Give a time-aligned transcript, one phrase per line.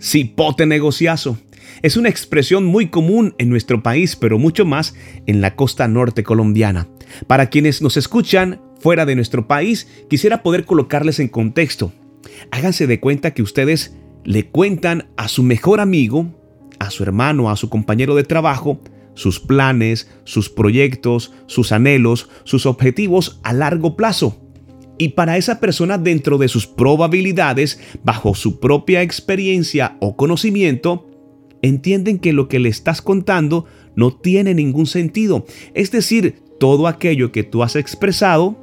[0.00, 1.38] Cipote negociazo.
[1.82, 4.94] Es una expresión muy común en nuestro país, pero mucho más
[5.26, 6.88] en la costa norte colombiana.
[7.26, 11.92] Para quienes nos escuchan fuera de nuestro país, quisiera poder colocarles en contexto.
[12.50, 16.34] Háganse de cuenta que ustedes le cuentan a su mejor amigo,
[16.78, 18.80] a su hermano, a su compañero de trabajo,
[19.14, 24.40] sus planes, sus proyectos, sus anhelos, sus objetivos a largo plazo.
[24.98, 31.08] Y para esa persona dentro de sus probabilidades, bajo su propia experiencia o conocimiento,
[31.62, 35.46] entienden que lo que le estás contando no tiene ningún sentido.
[35.74, 38.56] Es decir, todo aquello que tú has expresado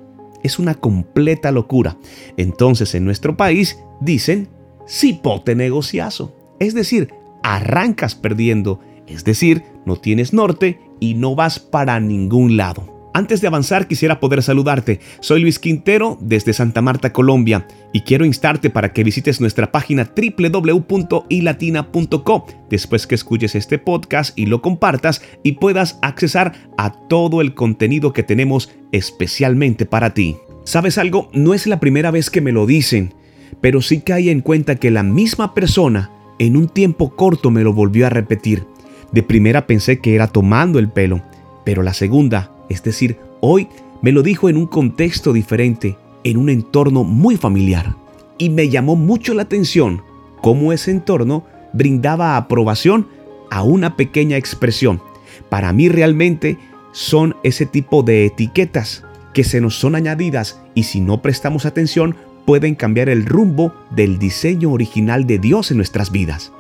[0.44, 1.98] es una completa locura.
[2.38, 4.49] Entonces en nuestro país dicen
[4.88, 6.36] cipote negociazo.
[6.60, 7.10] Es decir,
[7.44, 8.80] arrancas perdiendo.
[9.08, 12.95] Es decir, no tienes norte y no vas para ningún lado.
[13.16, 15.00] Antes de avanzar quisiera poder saludarte.
[15.22, 20.12] Soy Luis Quintero desde Santa Marta, Colombia, y quiero instarte para que visites nuestra página
[20.14, 27.54] www.ilatina.co después que escuches este podcast y lo compartas y puedas accesar a todo el
[27.54, 30.36] contenido que tenemos especialmente para ti.
[30.66, 31.30] ¿Sabes algo?
[31.32, 33.13] No es la primera vez que me lo dicen,
[33.62, 37.71] pero sí cae en cuenta que la misma persona en un tiempo corto me lo
[37.71, 38.66] volvió a repetir.
[39.13, 41.21] De primera pensé que era tomando el pelo,
[41.63, 43.68] pero la segunda, es decir, hoy
[44.02, 47.96] me lo dijo en un contexto diferente, en un entorno muy familiar.
[48.38, 50.02] Y me llamó mucho la atención
[50.41, 53.08] cómo ese entorno brindaba aprobación
[53.49, 55.02] a una pequeña expresión.
[55.49, 56.58] Para mí realmente
[56.91, 62.16] son ese tipo de etiquetas que se nos son añadidas y si no prestamos atención
[62.46, 66.52] pueden cambiar el rumbo del diseño original de Dios en nuestras vidas.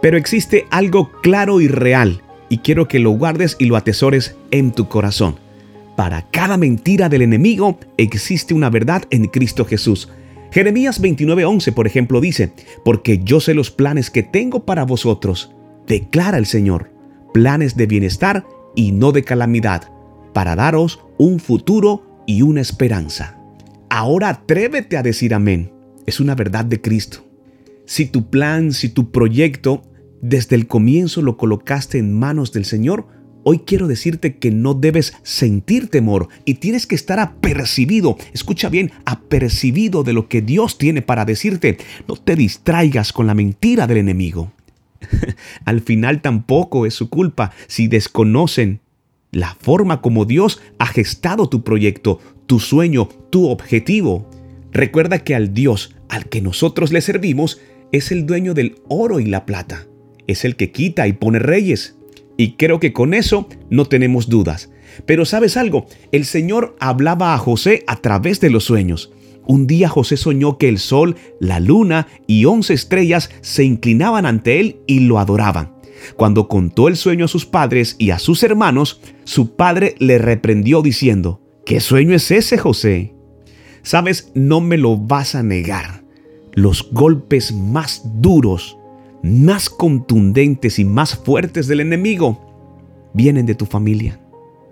[0.00, 4.72] Pero existe algo claro y real, y quiero que lo guardes y lo atesores en
[4.72, 5.36] tu corazón.
[5.96, 10.10] Para cada mentira del enemigo existe una verdad en Cristo Jesús.
[10.50, 12.52] Jeremías 29:11, por ejemplo, dice,
[12.84, 15.50] porque yo sé los planes que tengo para vosotros,
[15.86, 16.90] declara el Señor,
[17.32, 18.44] planes de bienestar
[18.76, 19.90] y no de calamidad,
[20.34, 23.38] para daros un futuro y una esperanza.
[23.88, 25.72] Ahora atrévete a decir amén.
[26.04, 27.24] Es una verdad de Cristo.
[27.86, 29.84] Si tu plan, si tu proyecto
[30.22, 33.06] desde el comienzo lo colocaste en manos del Señor,
[33.42, 38.92] hoy quiero decirte que no debes sentir temor y tienes que estar apercibido, escucha bien,
[39.04, 41.76] apercibido de lo que Dios tiene para decirte.
[42.06, 44.52] No te distraigas con la mentira del enemigo.
[45.64, 48.80] Al final tampoco es su culpa si desconocen
[49.32, 54.30] la forma como Dios ha gestado tu proyecto, tu sueño, tu objetivo.
[54.70, 57.60] Recuerda que al Dios al que nosotros le servimos
[57.90, 59.86] es el dueño del oro y la plata.
[60.26, 61.96] Es el que quita y pone reyes.
[62.36, 64.70] Y creo que con eso no tenemos dudas.
[65.06, 69.12] Pero sabes algo, el Señor hablaba a José a través de los sueños.
[69.46, 74.60] Un día José soñó que el sol, la luna y once estrellas se inclinaban ante
[74.60, 75.72] él y lo adoraban.
[76.16, 80.82] Cuando contó el sueño a sus padres y a sus hermanos, su padre le reprendió
[80.82, 83.14] diciendo, ¿Qué sueño es ese, José?
[83.82, 86.04] Sabes, no me lo vas a negar.
[86.54, 88.76] Los golpes más duros,
[89.22, 94.20] más contundentes y más fuertes del enemigo vienen de tu familia,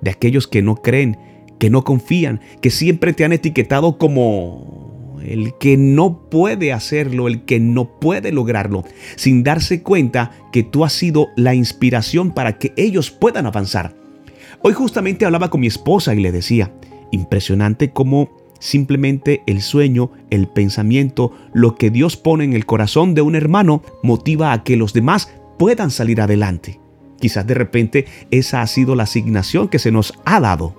[0.00, 1.18] de aquellos que no creen,
[1.58, 7.44] que no confían, que siempre te han etiquetado como el que no puede hacerlo, el
[7.44, 8.84] que no puede lograrlo,
[9.16, 13.94] sin darse cuenta que tú has sido la inspiración para que ellos puedan avanzar.
[14.62, 16.72] Hoy justamente hablaba con mi esposa y le decía,
[17.12, 18.30] impresionante cómo
[18.60, 23.82] simplemente el sueño, el pensamiento, lo que Dios pone en el corazón de un hermano
[24.04, 26.78] motiva a que los demás puedan salir adelante.
[27.18, 30.74] Quizás de repente esa ha sido la asignación que se nos ha dado.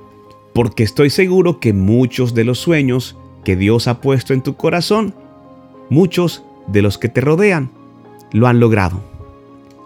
[0.53, 5.13] Porque estoy seguro que muchos de los sueños que Dios ha puesto en tu corazón,
[5.89, 7.71] muchos de los que te rodean
[8.31, 9.01] lo han logrado.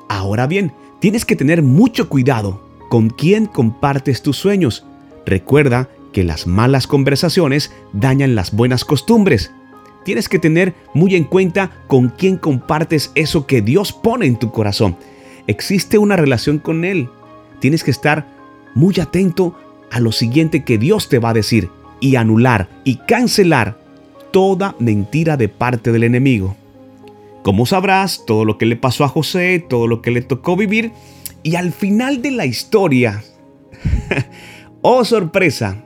[0.09, 4.85] Ahora bien, tienes que tener mucho cuidado con quién compartes tus sueños.
[5.25, 9.51] Recuerda que las malas conversaciones dañan las buenas costumbres.
[10.05, 14.49] Tienes que tener muy en cuenta con quién compartes eso que Dios pone en tu
[14.53, 14.95] corazón.
[15.45, 17.09] Existe una relación con Él.
[17.59, 18.29] Tienes que estar
[18.75, 19.59] muy atento
[19.91, 21.69] a lo siguiente que Dios te va a decir
[21.99, 23.77] y anular y cancelar
[24.31, 26.55] toda mentira de parte del enemigo.
[27.43, 30.93] Como sabrás, todo lo que le pasó a José, todo lo que le tocó vivir,
[31.43, 33.21] y al final de la historia,
[34.81, 35.83] oh sorpresa,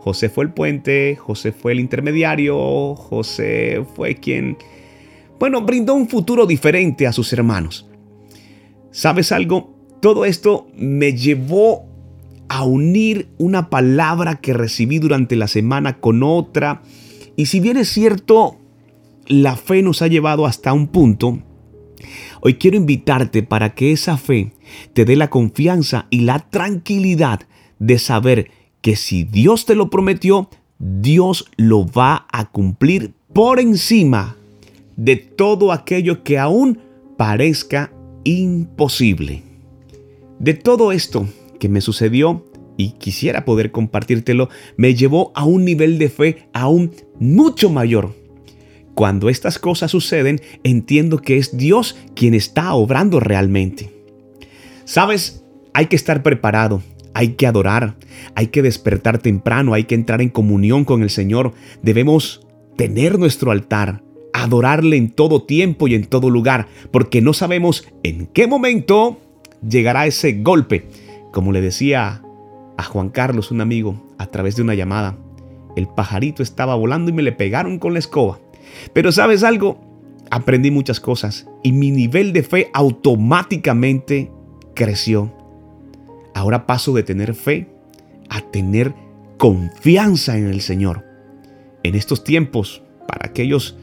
[0.00, 4.56] José fue el puente, José fue el intermediario, José fue quien,
[5.38, 7.86] bueno, brindó un futuro diferente a sus hermanos.
[8.90, 9.74] ¿Sabes algo?
[10.00, 11.84] Todo esto me llevó
[12.48, 16.82] a unir una palabra que recibí durante la semana con otra.
[17.36, 18.56] Y si bien es cierto,
[19.28, 21.38] la fe nos ha llevado hasta un punto,
[22.40, 24.52] Hoy quiero invitarte para que esa fe
[24.92, 27.40] te dé la confianza y la tranquilidad
[27.78, 28.50] de saber
[28.80, 30.48] que si Dios te lo prometió,
[30.78, 34.36] Dios lo va a cumplir por encima
[34.96, 36.78] de todo aquello que aún
[37.16, 37.92] parezca
[38.24, 39.42] imposible.
[40.38, 41.28] De todo esto
[41.58, 42.44] que me sucedió
[42.76, 48.14] y quisiera poder compartírtelo, me llevó a un nivel de fe aún mucho mayor.
[48.94, 53.92] Cuando estas cosas suceden, entiendo que es Dios quien está obrando realmente.
[54.84, 55.44] Sabes,
[55.74, 56.82] hay que estar preparado,
[57.14, 57.96] hay que adorar,
[58.34, 61.52] hay que despertar temprano, hay que entrar en comunión con el Señor.
[61.82, 62.46] Debemos
[62.76, 64.02] tener nuestro altar,
[64.32, 69.18] adorarle en todo tiempo y en todo lugar, porque no sabemos en qué momento
[69.66, 70.86] llegará ese golpe.
[71.32, 72.22] Como le decía
[72.76, 75.16] a Juan Carlos, un amigo, a través de una llamada,
[75.76, 78.40] el pajarito estaba volando y me le pegaron con la escoba.
[78.92, 79.80] Pero sabes algo,
[80.30, 84.30] aprendí muchas cosas y mi nivel de fe automáticamente
[84.74, 85.32] creció.
[86.34, 87.68] Ahora paso de tener fe
[88.28, 88.94] a tener
[89.36, 91.04] confianza en el Señor.
[91.82, 93.76] En estos tiempos, para aquellos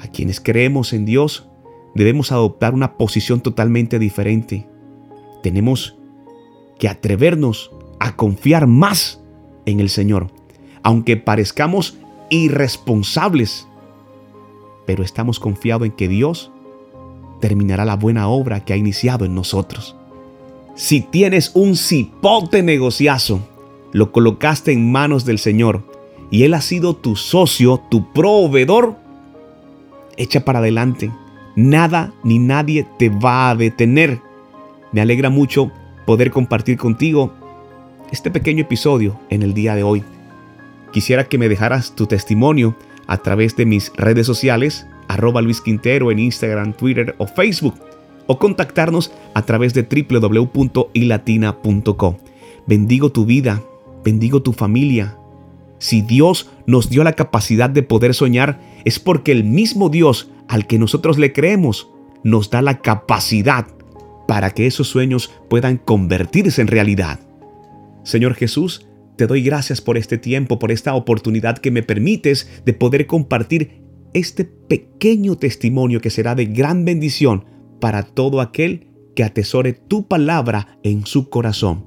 [0.00, 1.48] a quienes creemos en Dios,
[1.94, 4.68] debemos adoptar una posición totalmente diferente.
[5.42, 5.96] Tenemos
[6.78, 9.20] que atrevernos a confiar más
[9.66, 10.28] en el Señor,
[10.82, 11.98] aunque parezcamos
[12.30, 13.66] irresponsables,
[14.86, 16.52] pero estamos confiados en que Dios
[17.40, 19.97] terminará la buena obra que ha iniciado en nosotros.
[20.78, 23.40] Si tienes un cipote negociazo,
[23.92, 25.82] lo colocaste en manos del Señor
[26.30, 28.94] y Él ha sido tu socio, tu proveedor,
[30.16, 31.10] echa para adelante.
[31.56, 34.20] Nada ni nadie te va a detener.
[34.92, 35.72] Me alegra mucho
[36.06, 37.32] poder compartir contigo
[38.12, 40.04] este pequeño episodio en el día de hoy.
[40.92, 42.76] Quisiera que me dejaras tu testimonio
[43.08, 47.74] a través de mis redes sociales, arroba Luis Quintero en Instagram, Twitter o Facebook,
[48.28, 52.16] o contactarnos a través de www.ilatina.com.
[52.68, 53.60] Bendigo tu vida,
[54.04, 55.18] bendigo tu familia,
[55.78, 60.66] si Dios nos dio la capacidad de poder soñar, es porque el mismo Dios al
[60.66, 61.90] que nosotros le creemos
[62.24, 63.66] nos da la capacidad
[64.26, 67.20] para que esos sueños puedan convertirse en realidad.
[68.02, 68.86] Señor Jesús,
[69.16, 73.82] te doy gracias por este tiempo, por esta oportunidad que me permites de poder compartir
[74.14, 77.44] este pequeño testimonio que será de gran bendición
[77.80, 81.84] para todo aquel que atesore tu palabra en su corazón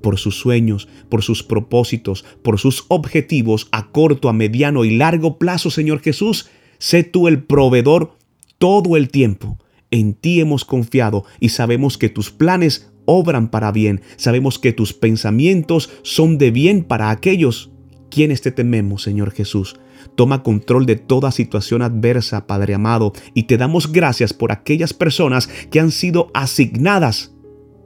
[0.00, 5.38] por sus sueños, por sus propósitos, por sus objetivos a corto, a mediano y largo
[5.38, 6.48] plazo, Señor Jesús.
[6.78, 8.16] Sé tú el proveedor
[8.58, 9.58] todo el tiempo.
[9.90, 14.02] En ti hemos confiado y sabemos que tus planes obran para bien.
[14.16, 17.70] Sabemos que tus pensamientos son de bien para aquellos
[18.10, 19.76] quienes te tememos, Señor Jesús.
[20.18, 25.46] Toma control de toda situación adversa, Padre amado, y te damos gracias por aquellas personas
[25.70, 27.36] que han sido asignadas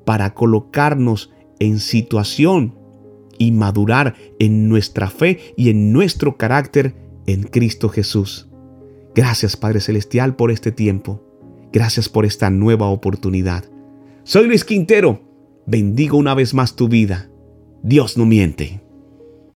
[0.06, 1.30] para colocarnos
[1.60, 2.74] en situación
[3.36, 6.94] y madurar en nuestra fe y en nuestro carácter
[7.26, 8.48] en Cristo Jesús.
[9.14, 11.22] Gracias Padre Celestial por este tiempo.
[11.70, 13.66] Gracias por esta nueva oportunidad.
[14.24, 15.20] Soy Luis Quintero.
[15.66, 17.30] Bendigo una vez más tu vida.
[17.82, 18.80] Dios no miente.